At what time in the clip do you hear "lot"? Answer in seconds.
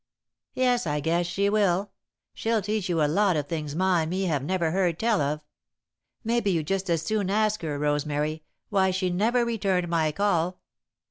3.07-3.37